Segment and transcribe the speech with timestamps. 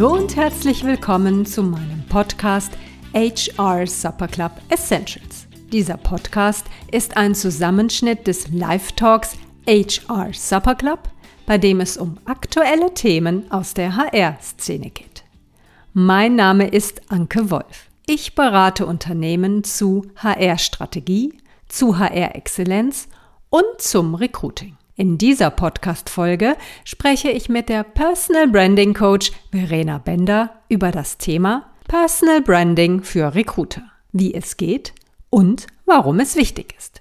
[0.00, 2.72] Hallo und herzlich willkommen zu meinem Podcast
[3.12, 5.46] HR Supper Club Essentials.
[5.70, 9.36] Dieser Podcast ist ein Zusammenschnitt des Live-Talks
[9.68, 11.00] HR Supper Club,
[11.44, 15.22] bei dem es um aktuelle Themen aus der HR-Szene geht.
[15.92, 17.90] Mein Name ist Anke Wolf.
[18.06, 21.34] Ich berate Unternehmen zu HR-Strategie,
[21.68, 23.06] zu HR-Exzellenz
[23.50, 24.78] und zum Recruiting.
[25.00, 31.70] In dieser Podcast-Folge spreche ich mit der Personal Branding Coach Verena Bender über das Thema
[31.88, 33.80] Personal Branding für Recruiter,
[34.12, 34.92] wie es geht
[35.30, 37.00] und warum es wichtig ist.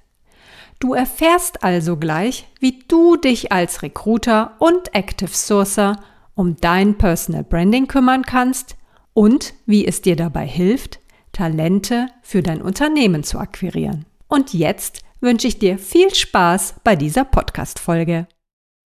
[0.79, 5.97] Du erfährst also gleich, wie du dich als Recruiter und Active Sourcer
[6.35, 8.77] um dein Personal Branding kümmern kannst
[9.13, 11.01] und wie es dir dabei hilft,
[11.33, 14.05] Talente für dein Unternehmen zu akquirieren.
[14.29, 18.27] Und jetzt wünsche ich dir viel Spaß bei dieser Podcast-Folge.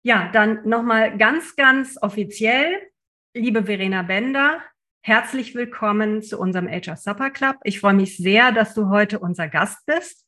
[0.04, 2.90] Ja, dann nochmal ganz, ganz offiziell,
[3.34, 4.60] liebe Verena Bender,
[5.02, 7.56] herzlich willkommen zu unserem HR Supper Club.
[7.64, 10.24] Ich freue mich sehr, dass du heute unser Gast bist.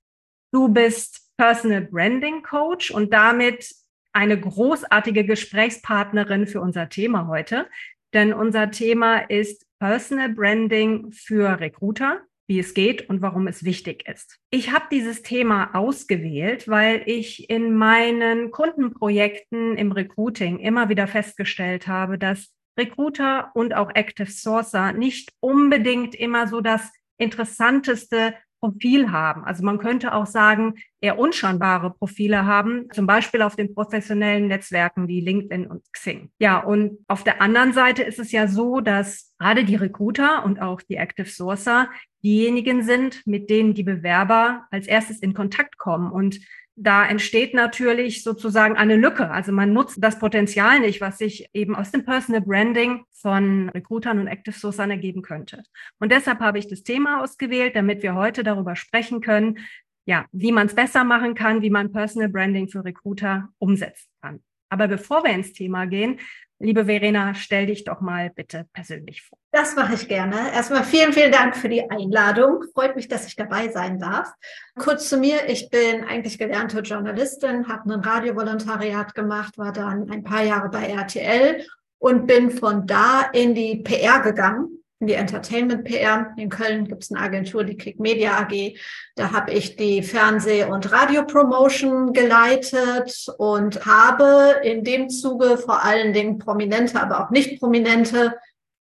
[0.53, 3.75] Du bist Personal Branding Coach und damit
[4.13, 7.69] eine großartige Gesprächspartnerin für unser Thema heute.
[8.13, 14.07] Denn unser Thema ist Personal Branding für Recruiter wie es geht und warum es wichtig
[14.09, 14.39] ist.
[14.51, 21.89] Ich habe dieses Thema ausgewählt, weil ich in meinen Kundenprojekten im Recruiting immer wieder festgestellt
[21.89, 28.35] habe, dass Recruiter und auch Active Sourcer nicht unbedingt immer so das interessanteste
[28.65, 29.45] Profil haben.
[29.45, 35.07] Also man könnte auch sagen, eher unscheinbare Profile haben, zum Beispiel auf den professionellen Netzwerken
[35.07, 36.31] wie LinkedIn und Xing.
[36.39, 40.63] Ja, und auf der anderen Seite ist es ja so, dass gerade die Recruiter und
[40.63, 41.91] auch die Active Sourcer
[42.23, 46.41] diejenigen sind, mit denen die Bewerber als erstes in Kontakt kommen und
[46.77, 49.31] da entsteht natürlich sozusagen eine Lücke.
[49.31, 54.19] Also man nutzt das Potenzial nicht, was sich eben aus dem Personal Branding von Recruitern
[54.19, 55.63] und Active Sourcern ergeben könnte.
[56.01, 59.59] Und deshalb habe ich das Thema ausgewählt, damit wir heute darüber sprechen können,
[60.07, 64.41] ja, wie man es besser machen kann, wie man Personal Branding für Recruiter umsetzen kann.
[64.69, 66.19] Aber bevor wir ins Thema gehen,
[66.65, 69.37] Liebe Verena, stell dich doch mal bitte persönlich vor.
[69.53, 70.51] Das mache ich gerne.
[70.55, 72.65] Erstmal vielen, vielen Dank für die Einladung.
[72.73, 74.33] Freut mich, dass ich dabei sein darf.
[74.75, 75.47] Kurz zu mir.
[75.49, 80.87] Ich bin eigentlich gelernte Journalistin, habe ein Radiovolontariat gemacht, war dann ein paar Jahre bei
[80.87, 81.67] RTL
[81.99, 86.33] und bin von da in die PR gegangen die Entertainment PR.
[86.37, 88.77] In Köln gibt es eine Agentur, die Click Media AG.
[89.17, 96.13] Da habe ich die Fernseh- und Radiopromotion geleitet und habe in dem Zuge vor allen
[96.13, 98.35] Dingen Prominente, aber auch nicht Prominente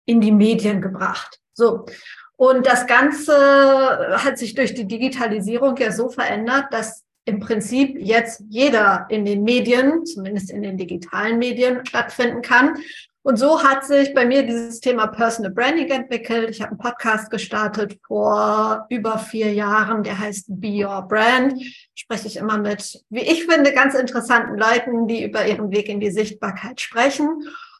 [0.06, 1.39] in die Medien gebracht.
[1.53, 1.85] So.
[2.35, 3.33] Und das Ganze
[4.23, 9.44] hat sich durch die Digitalisierung ja so verändert, dass im Prinzip jetzt jeder in den
[9.44, 12.77] Medien, zumindest in den digitalen Medien, stattfinden kann.
[13.27, 16.49] Und so hat sich bei mir dieses Thema Personal Branding entwickelt.
[16.49, 21.61] Ich habe einen Podcast gestartet vor über vier Jahren, der heißt Be Your Brand.
[21.93, 25.99] Spreche ich immer mit, wie ich finde, ganz interessanten Leuten, die über ihren Weg in
[25.99, 27.27] die Sichtbarkeit sprechen.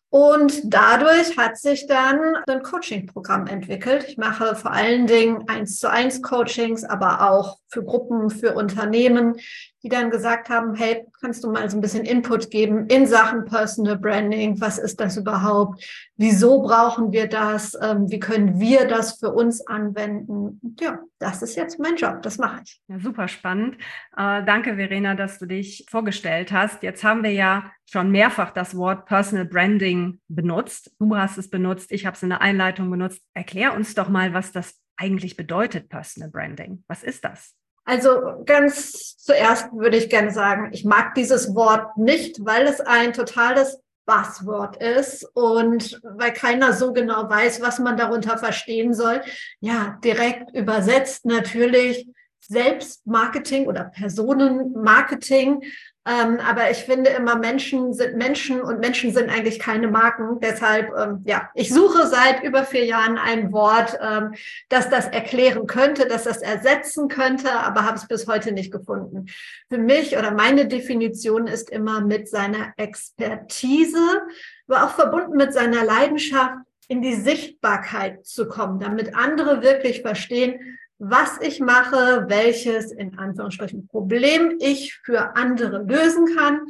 [0.10, 4.06] Und dadurch hat sich dann ein Coaching-Programm entwickelt.
[4.08, 9.36] Ich mache vor allen Dingen eins zu eins Coachings, aber auch für Gruppen, für Unternehmen,
[9.84, 13.46] die dann gesagt haben, hey, kannst du mal so ein bisschen Input geben in Sachen
[13.46, 14.60] Personal Branding?
[14.62, 15.84] Was ist das überhaupt?
[16.16, 17.78] Wieso brauchen wir das?
[17.82, 20.60] Ähm, wie können wir das für uns anwenden?
[20.80, 22.22] Ja, das ist jetzt mein Job.
[22.22, 22.82] Das mache ich.
[22.88, 23.76] Ja, super spannend.
[24.16, 26.84] Äh, danke, Verena, dass du dich vorgestellt hast.
[26.84, 30.92] Jetzt haben wir ja schon mehrfach das Wort Personal Branding benutzt.
[31.00, 33.22] Du hast es benutzt, ich habe es in der Einleitung benutzt.
[33.34, 36.84] Erklär uns doch mal, was das eigentlich bedeutet, Personal Branding.
[36.88, 37.56] Was ist das?
[37.88, 43.14] Also ganz zuerst würde ich gerne sagen, ich mag dieses Wort nicht, weil es ein
[43.14, 49.22] totales Buzzword ist und weil keiner so genau weiß, was man darunter verstehen soll.
[49.62, 52.10] Ja, direkt übersetzt natürlich
[52.42, 55.64] Selbstmarketing oder Personenmarketing.
[56.08, 60.40] Ähm, aber ich finde immer, Menschen sind Menschen und Menschen sind eigentlich keine Marken.
[60.40, 64.34] Deshalb, ähm, ja, ich suche seit über vier Jahren ein Wort, ähm,
[64.70, 69.26] das das erklären könnte, das das ersetzen könnte, aber habe es bis heute nicht gefunden.
[69.70, 74.22] Für mich oder meine Definition ist immer mit seiner Expertise,
[74.70, 76.56] aber auch verbunden mit seiner Leidenschaft
[76.88, 83.88] in die Sichtbarkeit zu kommen, damit andere wirklich verstehen, was ich mache, welches in Anführungsstrichen
[83.88, 86.62] Problem ich für andere lösen kann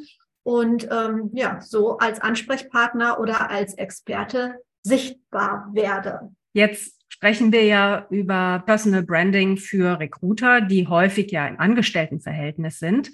[0.43, 6.31] und ähm, ja, so als Ansprechpartner oder als Experte sichtbar werde.
[6.53, 13.11] Jetzt sprechen wir ja über Personal Branding für Recruiter, die häufig ja im Angestelltenverhältnis sind.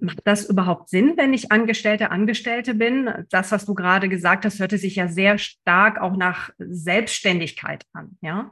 [0.00, 3.10] Macht das überhaupt Sinn, wenn ich Angestellte, Angestellte bin?
[3.30, 8.16] Das, was du gerade gesagt hast, hörte sich ja sehr stark auch nach Selbstständigkeit an.
[8.20, 8.50] Ja,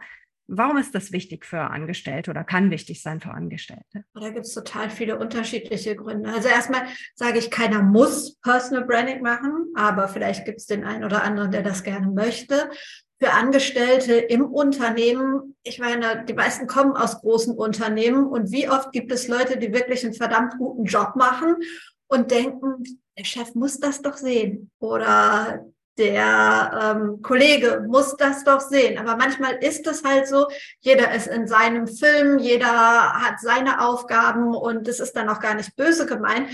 [0.53, 4.05] Warum ist das wichtig für Angestellte oder kann wichtig sein für Angestellte?
[4.15, 6.29] Da gibt es total viele unterschiedliche Gründe.
[6.29, 6.83] Also erstmal
[7.15, 11.53] sage ich, keiner muss Personal Branding machen, aber vielleicht gibt es den einen oder anderen,
[11.53, 12.69] der das gerne möchte.
[13.21, 18.91] Für Angestellte im Unternehmen, ich meine, die meisten kommen aus großen Unternehmen und wie oft
[18.91, 21.57] gibt es Leute, die wirklich einen verdammt guten Job machen
[22.09, 22.83] und denken,
[23.17, 25.65] der Chef muss das doch sehen oder
[26.01, 28.99] der ähm, Kollege muss das doch sehen.
[28.99, 30.47] Aber manchmal ist es halt so,
[30.81, 35.55] jeder ist in seinem Film, jeder hat seine Aufgaben und es ist dann auch gar
[35.55, 36.49] nicht böse gemeint.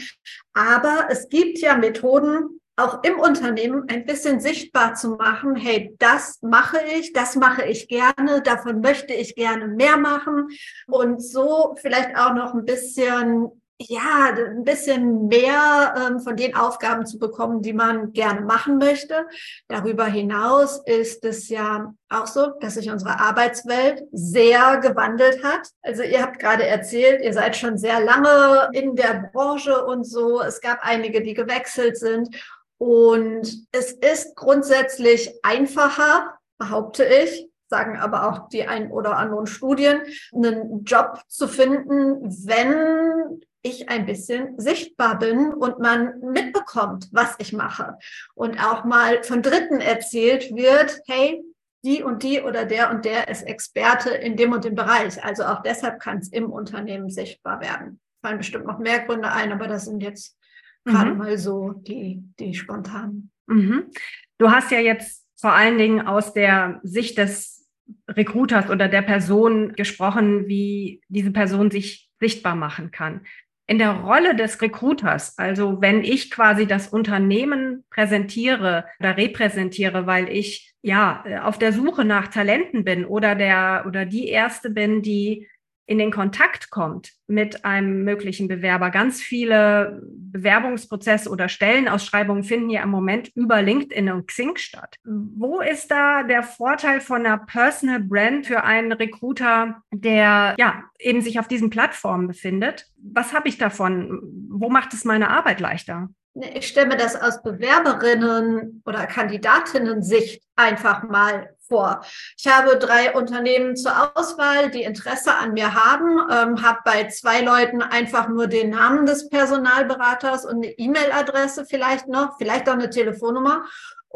[0.52, 6.42] Aber es gibt ja Methoden, auch im Unternehmen ein bisschen sichtbar zu machen, hey, das
[6.42, 10.48] mache ich, das mache ich gerne, davon möchte ich gerne mehr machen
[10.86, 17.04] und so vielleicht auch noch ein bisschen ja, ein bisschen mehr ähm, von den Aufgaben
[17.04, 19.26] zu bekommen, die man gerne machen möchte.
[19.68, 25.68] Darüber hinaus ist es ja auch so, dass sich unsere Arbeitswelt sehr gewandelt hat.
[25.82, 30.40] Also ihr habt gerade erzählt, ihr seid schon sehr lange in der Branche und so.
[30.40, 32.34] Es gab einige, die gewechselt sind.
[32.78, 40.00] Und es ist grundsätzlich einfacher, behaupte ich, sagen aber auch die ein oder anderen Studien,
[40.34, 47.52] einen Job zu finden, wenn ich ein bisschen sichtbar bin und man mitbekommt, was ich
[47.52, 47.98] mache.
[48.34, 51.42] Und auch mal von Dritten erzählt wird, hey,
[51.84, 55.22] die und die oder der und der ist Experte in dem und dem Bereich.
[55.22, 58.00] Also auch deshalb kann es im Unternehmen sichtbar werden.
[58.22, 60.36] Fallen bestimmt noch mehr Gründe ein, aber das sind jetzt
[60.84, 60.90] mhm.
[60.90, 63.30] gerade mal so die, die spontanen.
[63.46, 63.90] Mhm.
[64.38, 67.68] Du hast ja jetzt vor allen Dingen aus der Sicht des
[68.08, 73.20] Recruiters oder der Person gesprochen, wie diese Person sich sichtbar machen kann
[73.66, 80.28] in der Rolle des Recruiters, also wenn ich quasi das Unternehmen präsentiere oder repräsentiere, weil
[80.28, 85.48] ich ja auf der Suche nach Talenten bin oder der oder die erste bin, die
[85.86, 88.90] in den Kontakt kommt mit einem möglichen Bewerber.
[88.90, 94.96] Ganz viele Bewerbungsprozesse oder Stellenausschreibungen finden ja im Moment über LinkedIn und Xing statt.
[95.04, 101.20] Wo ist da der Vorteil von einer Personal Brand für einen Recruiter, der ja eben
[101.20, 102.86] sich auf diesen Plattformen befindet?
[102.98, 104.20] Was habe ich davon?
[104.50, 106.08] Wo macht es meine Arbeit leichter?
[106.54, 112.00] Ich stelle mir das aus Bewerberinnen oder Kandidatinnen Sicht einfach mal vor.
[112.38, 117.40] Ich habe drei Unternehmen zur Auswahl, die Interesse an mir haben, ähm, habe bei zwei
[117.40, 122.90] Leuten einfach nur den Namen des Personalberaters und eine E-Mail-Adresse vielleicht noch, vielleicht auch eine
[122.90, 123.64] Telefonnummer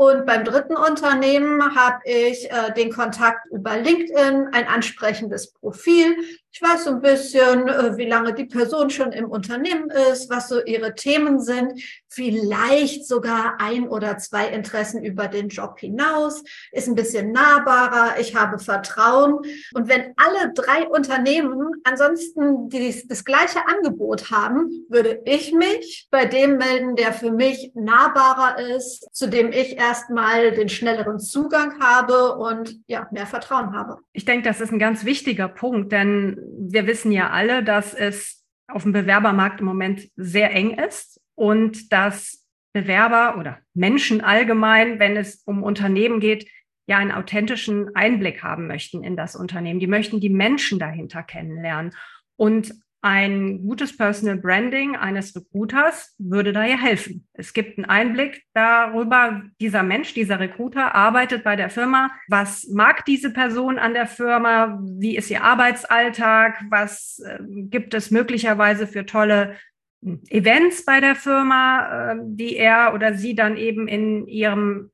[0.00, 6.16] und beim dritten Unternehmen habe ich äh, den Kontakt über LinkedIn, ein ansprechendes Profil.
[6.52, 10.48] Ich weiß so ein bisschen, äh, wie lange die Person schon im Unternehmen ist, was
[10.48, 16.42] so ihre Themen sind, vielleicht sogar ein oder zwei Interessen über den Job hinaus,
[16.72, 19.38] ist ein bisschen nahbarer, ich habe Vertrauen.
[19.74, 26.24] Und wenn alle drei Unternehmen ansonsten die, das gleiche Angebot haben, würde ich mich bei
[26.24, 32.34] dem melden, der für mich nahbarer ist, zu dem ich erstmal den schnelleren Zugang habe
[32.36, 33.98] und ja, mehr Vertrauen habe.
[34.12, 38.44] Ich denke, das ist ein ganz wichtiger Punkt, denn wir wissen ja alle, dass es
[38.68, 45.16] auf dem Bewerbermarkt im Moment sehr eng ist und dass Bewerber oder Menschen allgemein, wenn
[45.16, 46.48] es um Unternehmen geht,
[46.86, 49.80] ja einen authentischen Einblick haben möchten in das Unternehmen.
[49.80, 51.94] Die möchten die Menschen dahinter kennenlernen.
[52.36, 57.26] Und ein gutes Personal Branding eines Recruiters würde da ja helfen.
[57.32, 62.10] Es gibt einen Einblick darüber, dieser Mensch, dieser Recruiter arbeitet bei der Firma.
[62.28, 64.78] Was mag diese Person an der Firma?
[64.82, 66.62] Wie ist ihr Arbeitsalltag?
[66.68, 69.56] Was äh, gibt es möglicherweise für tolle
[70.04, 74.90] hm, Events bei der Firma, äh, die er oder sie dann eben in ihrem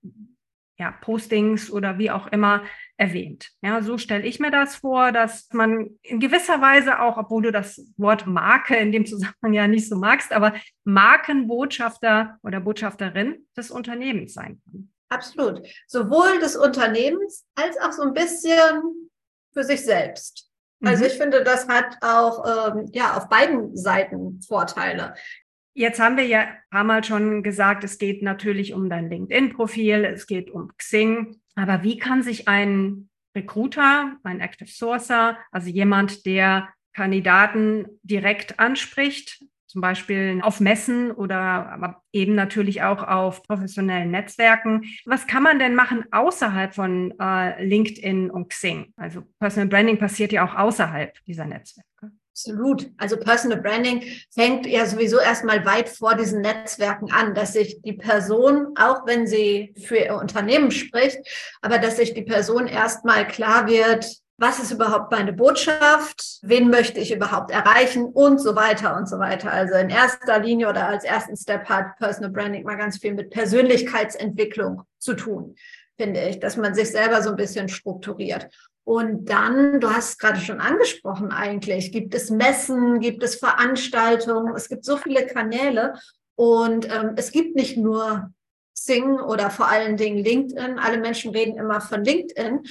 [0.79, 2.63] ja, Postings oder wie auch immer
[2.97, 3.51] erwähnt.
[3.63, 7.53] Ja, so stelle ich mir das vor, dass man in gewisser Weise auch, obwohl du
[7.53, 13.71] das Wort Marke in dem Zusammenhang ja nicht so magst, aber Markenbotschafter oder Botschafterin des
[13.71, 14.91] Unternehmens sein kann.
[15.09, 15.67] Absolut.
[15.87, 19.11] Sowohl des Unternehmens als auch so ein bisschen
[19.53, 20.51] für sich selbst.
[20.85, 21.11] Also mhm.
[21.11, 25.15] ich finde, das hat auch ähm, ja auf beiden Seiten Vorteile.
[25.79, 30.07] Jetzt haben wir ja ein paar Mal schon gesagt, es geht natürlich um dein LinkedIn-Profil,
[30.07, 31.37] es geht um Xing.
[31.55, 39.45] Aber wie kann sich ein Recruiter, ein Active Sourcer, also jemand, der Kandidaten direkt anspricht,
[39.67, 44.85] zum Beispiel auf Messen oder eben natürlich auch auf professionellen Netzwerken.
[45.05, 48.95] Was kann man denn machen außerhalb von äh, LinkedIn und Xing?
[48.97, 51.87] Also Personal Branding passiert ja auch außerhalb dieser Netzwerke.
[52.37, 52.91] Absolut.
[52.99, 57.95] Also Personal Branding fängt ja sowieso erstmal weit vor diesen Netzwerken an, dass sich die
[57.95, 61.17] Person, auch wenn sie für ihr Unternehmen spricht,
[61.63, 67.01] aber dass sich die Person erstmal klar wird, was ist überhaupt meine Botschaft, wen möchte
[67.01, 69.51] ich überhaupt erreichen und so weiter und so weiter.
[69.51, 73.31] Also in erster Linie oder als ersten Step hat Personal Branding mal ganz viel mit
[73.31, 75.57] Persönlichkeitsentwicklung zu tun,
[75.97, 78.51] finde ich, dass man sich selber so ein bisschen strukturiert.
[78.87, 84.55] Und dann, du hast es gerade schon angesprochen eigentlich, gibt es Messen, gibt es Veranstaltungen,
[84.55, 85.95] es gibt so viele Kanäle
[86.37, 88.31] und ähm, es gibt nicht nur
[88.75, 90.79] Sing oder vor allen Dingen LinkedIn.
[90.79, 92.63] Alle Menschen reden immer von LinkedIn,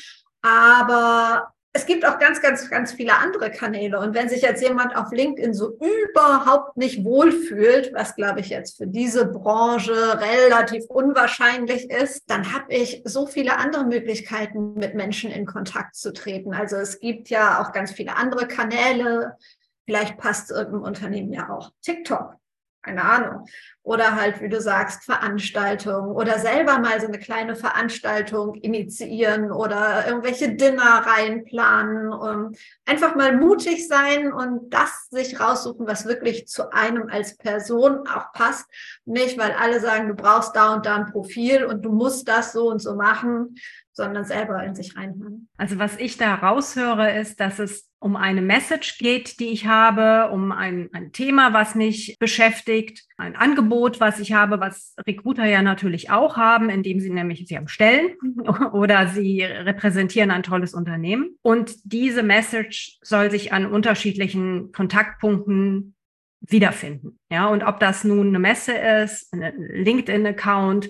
[0.41, 3.99] aber es gibt auch ganz, ganz, ganz viele andere Kanäle.
[3.99, 8.77] Und wenn sich jetzt jemand auf LinkedIn so überhaupt nicht wohlfühlt, was glaube ich jetzt
[8.77, 15.31] für diese Branche relativ unwahrscheinlich ist, dann habe ich so viele andere Möglichkeiten, mit Menschen
[15.31, 16.53] in Kontakt zu treten.
[16.53, 19.35] Also es gibt ja auch ganz viele andere Kanäle.
[19.83, 22.37] Vielleicht passt irgendeinem Unternehmen ja auch TikTok
[22.85, 23.47] keine Ahnung.
[23.85, 30.07] Oder halt, wie du sagst, Veranstaltungen oder selber mal so eine kleine Veranstaltung initiieren oder
[30.07, 32.11] irgendwelche Dinner reinplanen.
[32.11, 38.07] Und einfach mal mutig sein und das sich raussuchen, was wirklich zu einem als Person
[38.07, 38.65] auch passt.
[39.05, 42.53] Nicht, weil alle sagen, du brauchst da und da ein Profil und du musst das
[42.53, 43.55] so und so machen,
[43.95, 45.47] sondern selber in sich reinhören.
[45.57, 50.31] Also was ich da raushöre, ist, dass es um eine Message geht, die ich habe,
[50.31, 55.61] um ein, ein Thema, was mich beschäftigt, ein Angebot, was ich habe, was Recruiter ja
[55.61, 58.15] natürlich auch haben, indem sie nämlich, sie haben Stellen
[58.73, 61.37] oder sie repräsentieren ein tolles Unternehmen.
[61.41, 65.95] Und diese Message soll sich an unterschiedlichen Kontaktpunkten
[66.41, 67.19] wiederfinden.
[67.31, 70.89] Ja, und ob das nun eine Messe ist, ein LinkedIn-Account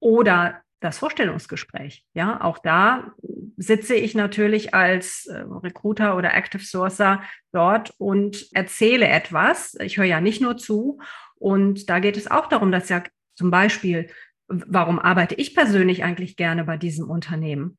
[0.00, 2.04] oder das Vorstellungsgespräch.
[2.14, 3.12] Ja, auch da
[3.56, 9.76] sitze ich natürlich als äh, Recruiter oder Active Sourcer dort und erzähle etwas.
[9.80, 11.00] Ich höre ja nicht nur zu.
[11.38, 13.02] Und da geht es auch darum, dass ja
[13.34, 14.08] zum Beispiel,
[14.48, 17.78] warum arbeite ich persönlich eigentlich gerne bei diesem Unternehmen?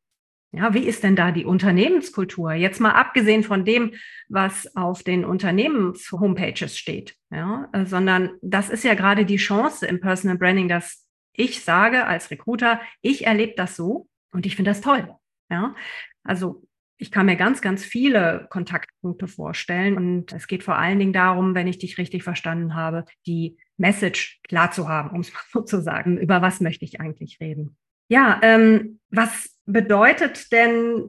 [0.54, 2.54] Ja, wie ist denn da die Unternehmenskultur?
[2.54, 3.94] Jetzt mal abgesehen von dem,
[4.30, 10.00] was auf den Unternehmens-Homepages steht, ja, äh, sondern das ist ja gerade die Chance im
[10.00, 14.82] Personal Branding, dass ich sage als Recruiter, ich erlebe das so und ich finde das
[14.82, 15.14] toll.
[15.50, 15.76] Ja,
[16.24, 16.67] also
[16.98, 21.54] ich kann mir ganz, ganz viele Kontaktpunkte vorstellen und es geht vor allen Dingen darum,
[21.56, 25.62] wenn ich dich richtig verstanden habe, die Message klar zu haben, um es mal so
[25.62, 26.18] zu sagen.
[26.18, 27.78] Über was möchte ich eigentlich reden?
[28.10, 31.04] Ja, ähm, was bedeutet denn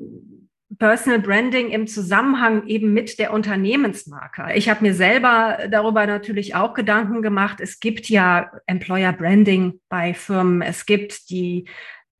[0.78, 4.54] Personal Branding im Zusammenhang eben mit der Unternehmensmarke.
[4.54, 7.60] Ich habe mir selber darüber natürlich auch Gedanken gemacht.
[7.60, 10.60] Es gibt ja Employer Branding bei Firmen.
[10.60, 11.66] Es gibt die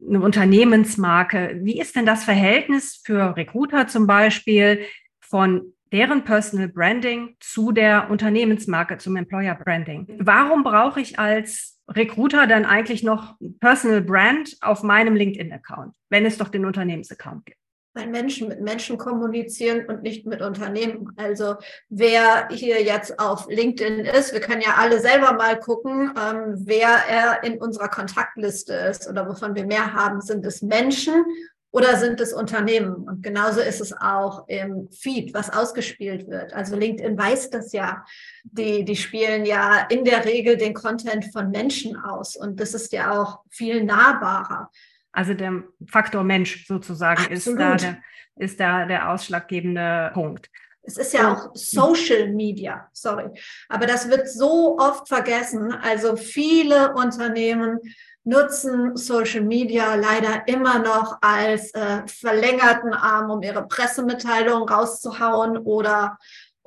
[0.07, 1.59] eine Unternehmensmarke.
[1.63, 4.81] Wie ist denn das Verhältnis für Recruiter zum Beispiel
[5.21, 10.07] von deren Personal Branding zu der Unternehmensmarke, zum Employer Branding?
[10.19, 16.39] Warum brauche ich als Recruiter dann eigentlich noch Personal Brand auf meinem LinkedIn-Account, wenn es
[16.39, 17.59] doch den Unternehmensaccount gibt?
[17.99, 21.13] Weil Menschen mit Menschen kommunizieren und nicht mit Unternehmen.
[21.17, 21.57] Also
[21.89, 26.89] wer hier jetzt auf LinkedIn ist, wir können ja alle selber mal gucken, ähm, wer
[27.09, 30.21] er in unserer Kontaktliste ist oder wovon wir mehr haben.
[30.21, 31.25] Sind es Menschen
[31.73, 32.95] oder sind es Unternehmen?
[33.09, 36.53] Und genauso ist es auch im Feed, was ausgespielt wird.
[36.53, 38.05] Also LinkedIn weiß das ja.
[38.45, 42.37] Die, die spielen ja in der Regel den Content von Menschen aus.
[42.37, 44.71] Und das ist ja auch viel nahbarer.
[45.19, 47.99] Also der Faktor Mensch sozusagen ist da, der,
[48.37, 50.49] ist da der ausschlaggebende Punkt.
[50.83, 53.29] Es ist ja auch Social Media, sorry.
[53.69, 55.73] Aber das wird so oft vergessen.
[55.73, 57.81] Also viele Unternehmen
[58.23, 66.17] nutzen Social Media leider immer noch als äh, verlängerten Arm, um ihre Pressemitteilungen rauszuhauen oder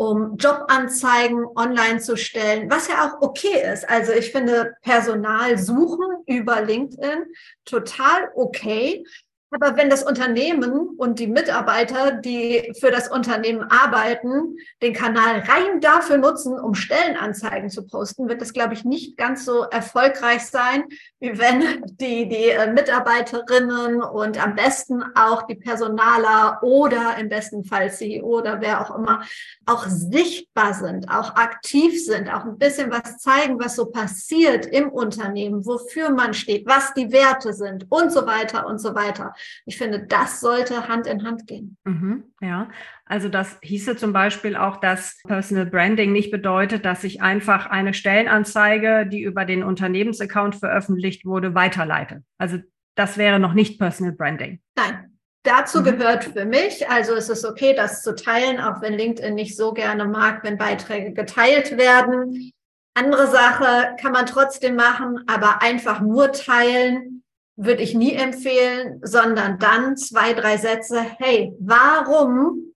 [0.01, 3.87] um Jobanzeigen online zu stellen, was ja auch okay ist.
[3.87, 7.25] Also ich finde Personal suchen über LinkedIn
[7.65, 9.05] total okay.
[9.53, 15.81] Aber wenn das Unternehmen und die Mitarbeiter, die für das Unternehmen arbeiten, den Kanal rein
[15.81, 20.85] dafür nutzen, um Stellenanzeigen zu posten, wird das, glaube ich, nicht ganz so erfolgreich sein,
[21.19, 27.65] wie wenn die, die äh, Mitarbeiterinnen und am besten auch die Personaler oder im besten
[27.65, 29.21] Fall CEO oder wer auch immer
[29.65, 34.89] auch sichtbar sind, auch aktiv sind, auch ein bisschen was zeigen, was so passiert im
[34.89, 39.33] Unternehmen, wofür man steht, was die Werte sind und so weiter und so weiter.
[39.65, 41.77] Ich finde, das sollte Hand in Hand gehen.
[41.83, 42.69] Mhm, ja,
[43.05, 47.93] also das hieße zum Beispiel auch, dass Personal Branding nicht bedeutet, dass ich einfach eine
[47.93, 52.23] Stellenanzeige, die über den Unternehmensaccount veröffentlicht wurde, weiterleite.
[52.37, 52.59] Also
[52.95, 54.59] das wäre noch nicht Personal Branding.
[54.75, 55.11] Nein,
[55.43, 55.85] Dazu mhm.
[55.85, 59.73] gehört für mich, also es ist okay, das zu teilen, auch wenn LinkedIn nicht so
[59.73, 62.51] gerne mag, wenn Beiträge geteilt werden.
[62.93, 67.20] Andere Sache kann man trotzdem machen, aber einfach nur teilen
[67.55, 71.01] würde ich nie empfehlen, sondern dann zwei, drei Sätze.
[71.01, 72.73] Hey, warum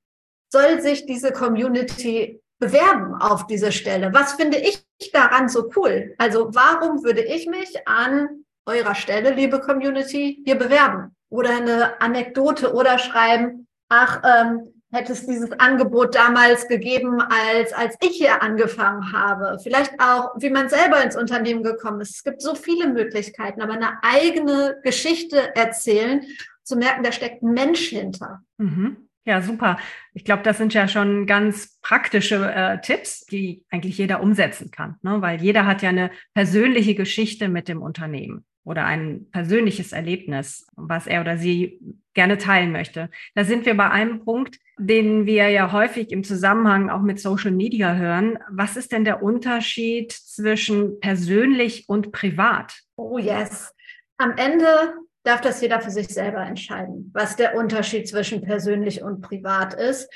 [0.52, 4.14] soll sich diese Community bewerben auf diese Stelle?
[4.14, 6.14] Was finde ich daran so cool?
[6.18, 11.16] Also warum würde ich mich an eurer Stelle, liebe Community, hier bewerben?
[11.30, 17.96] Oder eine Anekdote oder schreiben, ach, ähm, hätte es dieses Angebot damals gegeben, als, als
[18.02, 19.60] ich hier angefangen habe.
[19.62, 22.16] Vielleicht auch, wie man selber ins Unternehmen gekommen ist.
[22.16, 26.26] Es gibt so viele Möglichkeiten, aber eine eigene Geschichte erzählen,
[26.64, 28.42] zu merken, da steckt ein Mensch hinter.
[28.58, 28.98] Mhm.
[29.28, 29.78] Ja, super.
[30.14, 34.98] Ich glaube, das sind ja schon ganz praktische äh, Tipps, die eigentlich jeder umsetzen kann,
[35.02, 35.20] ne?
[35.22, 41.08] weil jeder hat ja eine persönliche Geschichte mit dem Unternehmen oder ein persönliches Erlebnis, was
[41.08, 41.80] er oder sie
[42.14, 43.10] gerne teilen möchte.
[43.34, 47.52] Da sind wir bei einem Punkt, den wir ja häufig im Zusammenhang auch mit Social
[47.52, 48.40] Media hören.
[48.50, 52.74] Was ist denn der Unterschied zwischen persönlich und privat?
[52.96, 53.74] Oh yes.
[54.18, 59.22] Am Ende darf das jeder für sich selber entscheiden, was der Unterschied zwischen persönlich und
[59.22, 60.10] privat ist.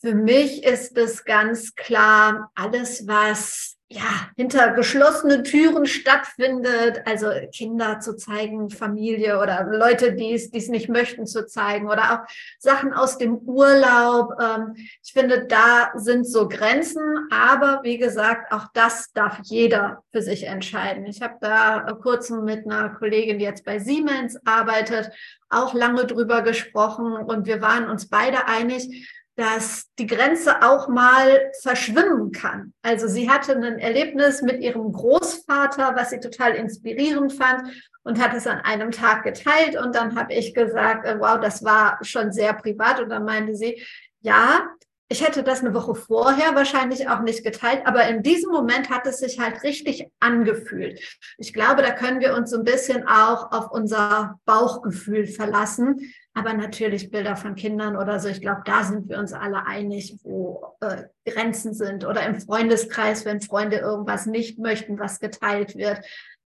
[0.00, 8.00] Für mich ist es ganz klar, alles, was ja, hinter geschlossenen Türen stattfindet, also Kinder
[8.00, 12.34] zu zeigen, Familie oder Leute, die es, die es nicht möchten, zu zeigen oder auch
[12.58, 14.32] Sachen aus dem Urlaub.
[14.40, 20.22] Ähm, ich finde, da sind so Grenzen, aber wie gesagt, auch das darf jeder für
[20.22, 21.04] sich entscheiden.
[21.06, 25.10] Ich habe da kurz mit einer Kollegin, die jetzt bei Siemens arbeitet,
[25.50, 31.50] auch lange drüber gesprochen und wir waren uns beide einig, dass die Grenze auch mal
[31.62, 32.72] verschwimmen kann.
[32.82, 37.68] Also sie hatte ein Erlebnis mit ihrem Großvater, was sie total inspirierend fand
[38.04, 39.76] und hat es an einem Tag geteilt.
[39.76, 43.00] Und dann habe ich gesagt, äh, wow, das war schon sehr privat.
[43.00, 43.82] Und dann meinte sie,
[44.20, 44.68] ja,
[45.08, 49.06] ich hätte das eine Woche vorher wahrscheinlich auch nicht geteilt, aber in diesem Moment hat
[49.06, 50.98] es sich halt richtig angefühlt.
[51.36, 56.12] Ich glaube, da können wir uns so ein bisschen auch auf unser Bauchgefühl verlassen.
[56.34, 60.18] Aber natürlich Bilder von Kindern oder so, ich glaube, da sind wir uns alle einig,
[60.24, 62.04] wo äh, Grenzen sind.
[62.04, 66.04] Oder im Freundeskreis, wenn Freunde irgendwas nicht möchten, was geteilt wird.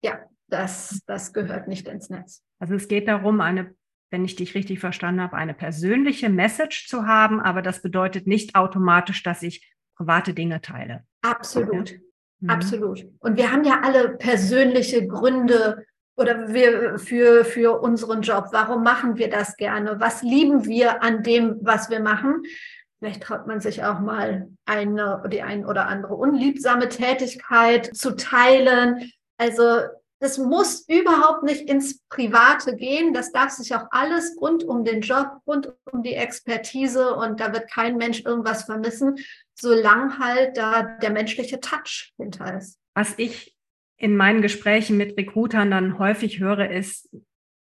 [0.03, 2.42] Ja, das, das gehört nicht ins Netz.
[2.61, 3.75] Also es geht darum, eine,
[4.11, 8.55] wenn ich dich richtig verstanden habe, eine persönliche Message zu haben, aber das bedeutet nicht
[8.55, 11.05] automatisch, dass ich private Dinge teile.
[11.23, 11.90] Absolut.
[11.90, 11.99] Ja.
[12.40, 12.51] Mhm.
[12.51, 13.07] Absolut.
[13.21, 18.48] Und wir haben ja alle persönliche Gründe, oder wir für, für unseren Job?
[18.53, 19.98] Warum machen wir das gerne?
[20.01, 22.42] Was lieben wir an dem, was wir machen?
[22.98, 29.11] Vielleicht traut man sich auch mal eine, die ein oder andere unliebsame Tätigkeit zu teilen.
[29.38, 29.81] Also
[30.20, 33.12] das muss überhaupt nicht ins Private gehen.
[33.12, 37.53] Das darf sich auch alles rund um den Job, rund um die Expertise und da
[37.53, 39.16] wird kein Mensch irgendwas vermissen,
[39.59, 42.79] solange halt da der menschliche Touch hinter ist.
[42.94, 43.57] Was ich
[44.03, 47.09] in meinen Gesprächen mit Recruitern dann häufig höre, ist,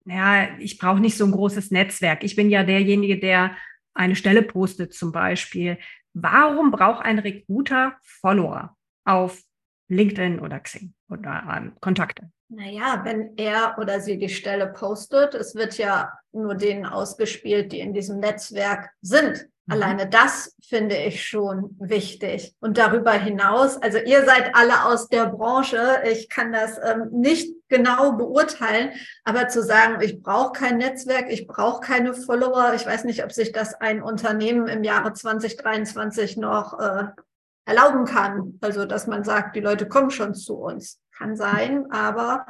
[0.05, 2.23] ja, ich brauche nicht so ein großes Netzwerk.
[2.23, 3.57] Ich bin ja derjenige, der
[3.93, 5.79] eine Stelle postet zum Beispiel.
[6.15, 9.43] Warum braucht ein Recruiter Follower auf
[9.89, 12.31] LinkedIn oder Xing oder ähm, Kontakte?
[12.49, 17.81] Naja, wenn er oder sie die Stelle postet, es wird ja nur denen ausgespielt, die
[17.81, 19.49] in diesem Netzwerk sind.
[19.69, 19.73] Mhm.
[19.73, 22.55] Alleine das finde ich schon wichtig.
[22.61, 27.55] Und darüber hinaus, also ihr seid alle aus der Branche, ich kann das ähm, nicht
[27.69, 28.91] genau beurteilen,
[29.25, 33.33] aber zu sagen, ich brauche kein Netzwerk, ich brauche keine Follower, ich weiß nicht, ob
[33.33, 37.09] sich das ein Unternehmen im Jahre 2023 noch äh,
[37.67, 38.59] erlauben kann.
[38.63, 41.01] Also, dass man sagt, die Leute kommen schon zu uns.
[41.17, 42.47] Kann sein, aber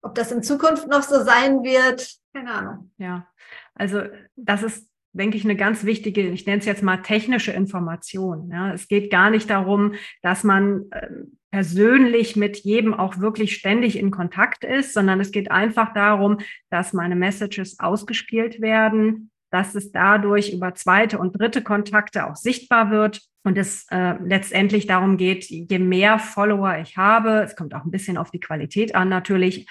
[0.00, 2.92] ob das in Zukunft noch so sein wird, keine Ahnung.
[2.96, 3.26] Ja,
[3.74, 4.02] also
[4.36, 8.50] das ist denke ich, eine ganz wichtige, ich nenne es jetzt mal technische Information.
[8.50, 11.08] Ja, es geht gar nicht darum, dass man äh,
[11.50, 16.38] persönlich mit jedem auch wirklich ständig in Kontakt ist, sondern es geht einfach darum,
[16.70, 22.90] dass meine Messages ausgespielt werden, dass es dadurch über zweite und dritte Kontakte auch sichtbar
[22.90, 27.84] wird und es äh, letztendlich darum geht, je mehr Follower ich habe, es kommt auch
[27.84, 29.66] ein bisschen auf die Qualität an natürlich,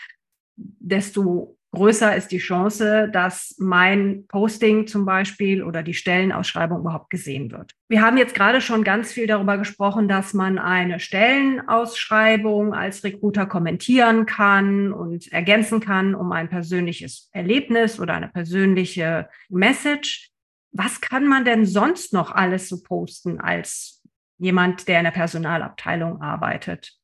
[0.55, 7.51] desto größer ist die Chance, dass mein Posting zum Beispiel oder die Stellenausschreibung überhaupt gesehen
[7.51, 7.71] wird.
[7.87, 13.45] Wir haben jetzt gerade schon ganz viel darüber gesprochen, dass man eine Stellenausschreibung als Recruiter
[13.45, 20.31] kommentieren kann und ergänzen kann um ein persönliches Erlebnis oder eine persönliche Message.
[20.71, 24.01] Was kann man denn sonst noch alles so posten als
[24.37, 26.97] jemand, der in der Personalabteilung arbeitet?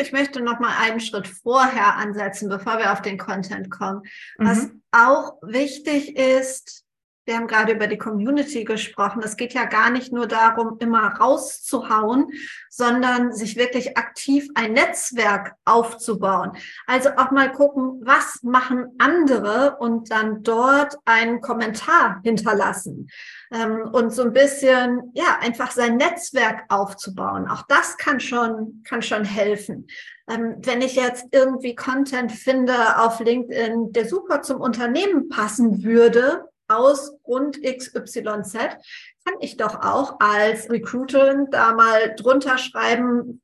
[0.00, 4.02] Ich möchte noch mal einen Schritt vorher ansetzen, bevor wir auf den Content kommen.
[4.38, 4.82] Was mhm.
[4.92, 6.84] auch wichtig ist,
[7.30, 9.22] Wir haben gerade über die Community gesprochen.
[9.24, 12.26] Es geht ja gar nicht nur darum, immer rauszuhauen,
[12.68, 16.56] sondern sich wirklich aktiv ein Netzwerk aufzubauen.
[16.88, 23.08] Also auch mal gucken, was machen andere und dann dort einen Kommentar hinterlassen
[23.52, 27.48] ähm, und so ein bisschen, ja, einfach sein Netzwerk aufzubauen.
[27.48, 29.86] Auch das kann schon, kann schon helfen.
[30.28, 36.49] Ähm, wenn ich jetzt irgendwie Content finde auf LinkedIn, der super zum Unternehmen passen würde,
[36.70, 38.54] aus Grund XYZ,
[39.24, 43.42] kann ich doch auch als Recruiterin da mal drunter schreiben,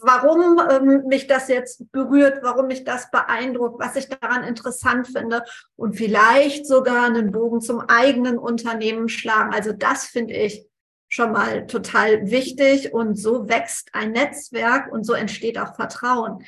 [0.00, 5.42] warum ähm, mich das jetzt berührt, warum mich das beeindruckt, was ich daran interessant finde
[5.76, 9.54] und vielleicht sogar einen Bogen zum eigenen Unternehmen schlagen.
[9.54, 10.66] Also das finde ich
[11.08, 16.44] schon mal total wichtig und so wächst ein Netzwerk und so entsteht auch Vertrauen.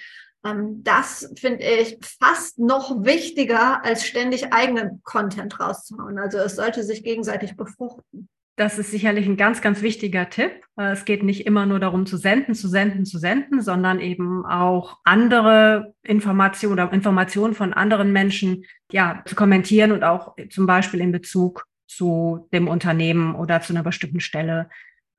[0.49, 6.19] Ähm, das finde ich fast noch wichtiger, als ständig eigenen Content rauszuhauen.
[6.19, 8.29] Also es sollte sich gegenseitig befruchten.
[8.57, 10.51] Das ist sicherlich ein ganz, ganz wichtiger Tipp.
[10.77, 14.45] Äh, es geht nicht immer nur darum zu senden, zu senden, zu senden, sondern eben
[14.45, 21.01] auch andere Informationen oder Informationen von anderen Menschen ja, zu kommentieren und auch zum Beispiel
[21.01, 24.69] in Bezug zu dem Unternehmen oder zu einer bestimmten Stelle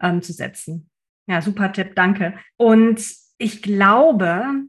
[0.01, 0.89] ähm, zu setzen.
[1.27, 2.35] Ja, super Tipp, danke.
[2.57, 3.01] Und
[3.37, 4.65] ich glaube,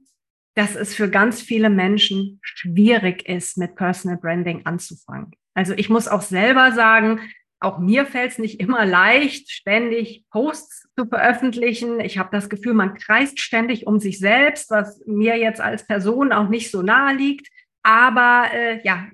[0.54, 5.30] dass es für ganz viele Menschen schwierig ist, mit Personal Branding anzufangen.
[5.54, 7.20] Also ich muss auch selber sagen,
[7.60, 12.00] auch mir fällt es nicht immer leicht, ständig Posts zu veröffentlichen.
[12.00, 16.32] Ich habe das Gefühl, man kreist ständig um sich selbst, was mir jetzt als Person
[16.32, 17.48] auch nicht so nahe liegt.
[17.82, 19.06] Aber äh, ja,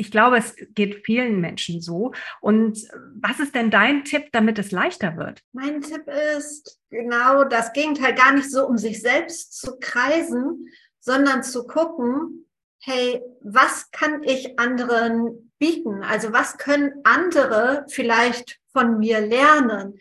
[0.00, 2.12] ich glaube, es geht vielen Menschen so.
[2.40, 5.42] Und was ist denn dein Tipp, damit es leichter wird?
[5.52, 6.08] Mein Tipp
[6.38, 10.68] ist genau das Gegenteil, gar nicht so um sich selbst zu kreisen,
[11.00, 12.46] sondern zu gucken,
[12.78, 16.02] hey, was kann ich anderen bieten?
[16.02, 19.98] Also was können andere vielleicht von mir lernen?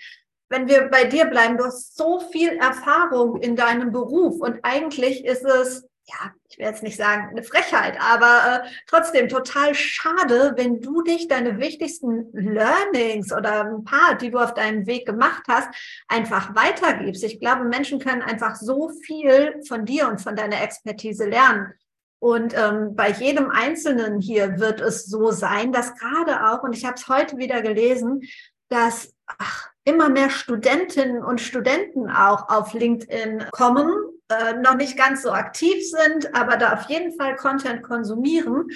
[0.48, 5.26] Wenn wir bei dir bleiben, du hast so viel Erfahrung in deinem Beruf und eigentlich
[5.26, 10.54] ist es, ja, ich will jetzt nicht sagen eine Frechheit, aber äh, trotzdem total schade,
[10.56, 15.44] wenn du dich deine wichtigsten Learnings oder ein paar, die du auf deinem Weg gemacht
[15.48, 15.70] hast,
[16.08, 17.24] einfach weitergibst.
[17.24, 21.74] Ich glaube, Menschen können einfach so viel von dir und von deiner Expertise lernen.
[22.20, 26.86] Und ähm, bei jedem Einzelnen hier wird es so sein, dass gerade auch, und ich
[26.86, 28.22] habe es heute wieder gelesen,
[28.68, 33.90] dass ach, immer mehr Studentinnen und Studenten auch auf LinkedIn kommen,
[34.30, 38.68] äh, noch nicht ganz so aktiv sind, aber da auf jeden Fall Content konsumieren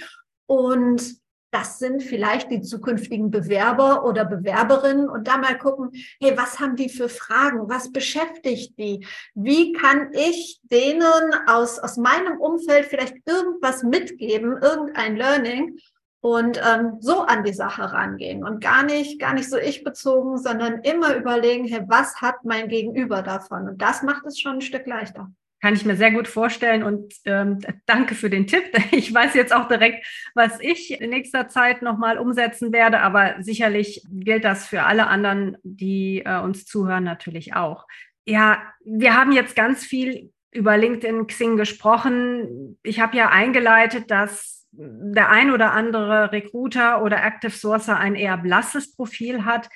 [0.45, 6.59] und das sind vielleicht die zukünftigen Bewerber oder Bewerberinnen und da mal gucken, hey, was
[6.59, 7.69] haben die für Fragen?
[7.69, 9.05] Was beschäftigt die?
[9.35, 15.77] Wie kann ich denen aus, aus meinem Umfeld vielleicht irgendwas mitgeben, irgendein Learning?
[16.21, 20.37] Und ähm, so an die Sache rangehen und gar nicht, gar nicht so ich bezogen,
[20.37, 23.67] sondern immer überlegen, hey, was hat mein Gegenüber davon?
[23.67, 25.29] Und das macht es schon ein Stück leichter.
[25.63, 28.65] Kann ich mir sehr gut vorstellen und ähm, danke für den Tipp.
[28.91, 34.03] Ich weiß jetzt auch direkt, was ich in nächster Zeit nochmal umsetzen werde, aber sicherlich
[34.11, 37.87] gilt das für alle anderen, die äh, uns zuhören, natürlich auch.
[38.25, 42.77] Ja, wir haben jetzt ganz viel über LinkedIn Xing gesprochen.
[42.83, 48.35] Ich habe ja eingeleitet, dass der ein oder andere Recruiter oder Active Sourcer ein eher
[48.35, 49.69] blasses Profil hat.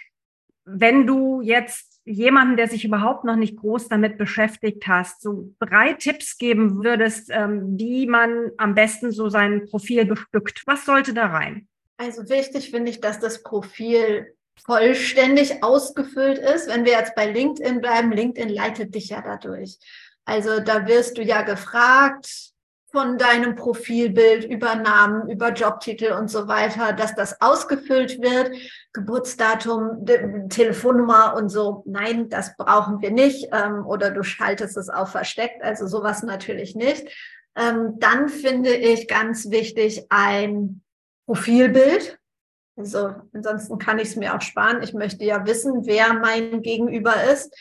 [0.65, 5.93] Wenn du jetzt jemanden, der sich überhaupt noch nicht groß damit beschäftigt hast, so drei
[5.93, 10.63] Tipps geben würdest, ähm, wie man am besten so sein Profil bestückt.
[10.65, 11.67] Was sollte da rein?
[11.97, 14.33] Also wichtig finde ich, dass das Profil
[14.65, 16.67] vollständig ausgefüllt ist.
[16.67, 19.77] Wenn wir jetzt bei LinkedIn bleiben, LinkedIn leitet dich ja dadurch.
[20.25, 22.51] Also da wirst du ja gefragt,
[22.97, 28.49] von deinem Profilbild über Namen, über Jobtitel und so weiter, dass das ausgefüllt wird,
[28.91, 30.03] Geburtsdatum,
[30.49, 31.83] Telefonnummer und so.
[31.85, 33.49] Nein, das brauchen wir nicht.
[33.53, 37.07] Ähm, oder du schaltest es auf versteckt, also sowas natürlich nicht.
[37.55, 40.81] Ähm, dann finde ich ganz wichtig ein
[41.27, 42.17] Profilbild.
[42.77, 44.81] Also ansonsten kann ich es mir auch sparen.
[44.81, 47.55] Ich möchte ja wissen, wer mein Gegenüber ist.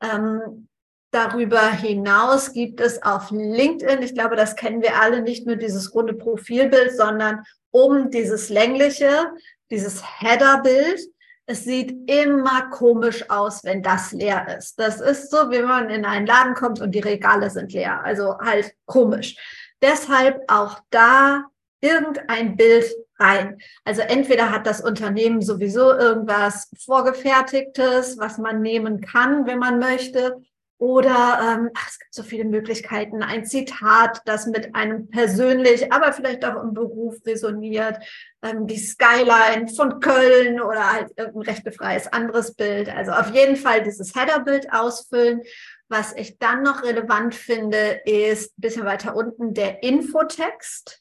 [0.00, 0.68] Ähm,
[1.16, 5.94] Darüber hinaus gibt es auf LinkedIn, ich glaube, das kennen wir alle, nicht nur dieses
[5.94, 9.32] runde Profilbild, sondern um dieses längliche,
[9.70, 11.00] dieses Headerbild.
[11.46, 14.78] Es sieht immer komisch aus, wenn das leer ist.
[14.78, 18.04] Das ist so, wie man in einen Laden kommt und die Regale sind leer.
[18.04, 19.36] Also halt komisch.
[19.80, 21.44] Deshalb auch da
[21.80, 23.56] irgendein Bild rein.
[23.86, 30.42] Also entweder hat das Unternehmen sowieso irgendwas vorgefertigtes, was man nehmen kann, wenn man möchte,
[30.78, 33.22] Oder ähm, ach, es gibt so viele Möglichkeiten.
[33.22, 37.96] Ein Zitat, das mit einem persönlich, aber vielleicht auch im Beruf resoniert.
[38.42, 42.94] Ähm, die Skyline von Köln oder halt irgendein rechtefreies anderes Bild.
[42.94, 45.42] Also auf jeden Fall dieses Headerbild ausfüllen.
[45.88, 51.00] Was ich dann noch relevant finde, ist ein bisschen weiter unten der Infotext.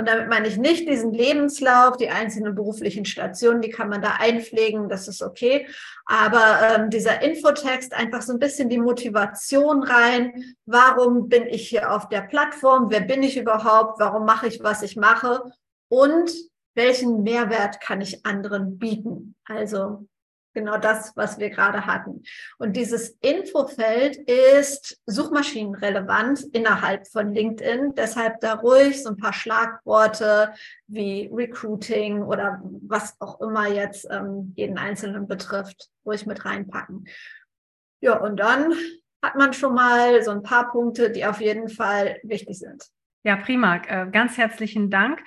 [0.00, 4.12] Und damit meine ich nicht diesen Lebenslauf, die einzelnen beruflichen Stationen, die kann man da
[4.18, 5.66] einpflegen, das ist okay.
[6.06, 10.54] Aber ähm, dieser Infotext, einfach so ein bisschen die Motivation rein.
[10.64, 12.86] Warum bin ich hier auf der Plattform?
[12.88, 14.00] Wer bin ich überhaupt?
[14.00, 15.42] Warum mache ich, was ich mache?
[15.88, 16.32] Und
[16.74, 19.34] welchen Mehrwert kann ich anderen bieten?
[19.44, 20.06] Also
[20.52, 22.22] Genau das, was wir gerade hatten.
[22.58, 27.94] Und dieses Infofeld ist suchmaschinenrelevant innerhalb von LinkedIn.
[27.94, 30.52] Deshalb da ruhig so ein paar Schlagworte
[30.88, 37.06] wie Recruiting oder was auch immer jetzt ähm, jeden Einzelnen betrifft, ruhig mit reinpacken.
[38.00, 38.74] Ja, und dann
[39.22, 42.84] hat man schon mal so ein paar Punkte, die auf jeden Fall wichtig sind.
[43.22, 43.76] Ja, prima.
[43.86, 45.20] Äh, ganz herzlichen Dank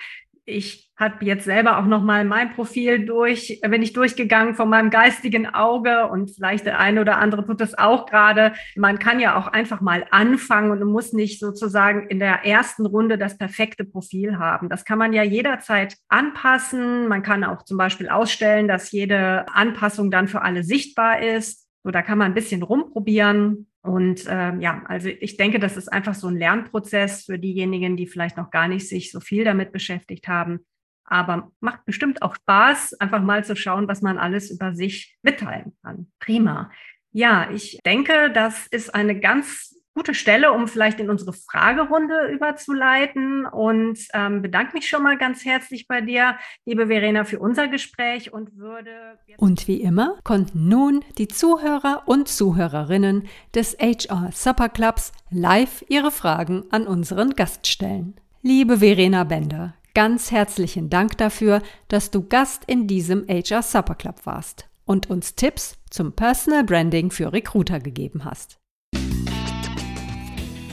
[0.46, 4.90] ich habe jetzt selber auch noch mal mein Profil durch, bin ich durchgegangen von meinem
[4.90, 8.52] geistigen Auge und vielleicht der eine oder andere tut das auch gerade.
[8.76, 13.18] Man kann ja auch einfach mal anfangen und muss nicht sozusagen in der ersten Runde
[13.18, 14.68] das perfekte Profil haben.
[14.68, 17.08] Das kann man ja jederzeit anpassen.
[17.08, 21.66] Man kann auch zum Beispiel ausstellen, dass jede Anpassung dann für alle sichtbar ist.
[21.82, 23.66] So, da kann man ein bisschen rumprobieren.
[23.84, 28.06] Und ähm, ja, also ich denke, das ist einfach so ein Lernprozess für diejenigen, die
[28.06, 30.60] vielleicht noch gar nicht sich so viel damit beschäftigt haben.
[31.04, 35.76] Aber macht bestimmt auch Spaß, einfach mal zu schauen, was man alles über sich mitteilen
[35.82, 36.10] kann.
[36.18, 36.70] Prima.
[37.12, 43.46] Ja, ich denke, das ist eine ganz gute Stelle, um vielleicht in unsere Fragerunde überzuleiten
[43.46, 48.32] und ähm, bedanke mich schon mal ganz herzlich bei dir, liebe Verena, für unser Gespräch
[48.32, 49.18] und würde.
[49.38, 56.10] Und wie immer konnten nun die Zuhörer und Zuhörerinnen des HR Supper Clubs live ihre
[56.10, 58.14] Fragen an unseren Gast stellen.
[58.42, 64.26] Liebe Verena Bender, ganz herzlichen Dank dafür, dass du Gast in diesem HR Supper Club
[64.26, 68.58] warst und uns Tipps zum Personal Branding für Recruiter gegeben hast.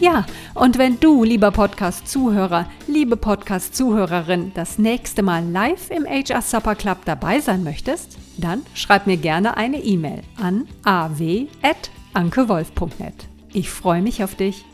[0.01, 6.73] Ja, und wenn du, lieber Podcast-Zuhörer, liebe Podcast-Zuhörerin, das nächste Mal live im HR Supper
[6.73, 13.13] Club dabei sein möchtest, dann schreib mir gerne eine E-Mail an aw.ankewolf.net.
[13.53, 14.65] Ich freue mich auf dich.